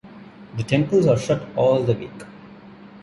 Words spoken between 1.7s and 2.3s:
the week.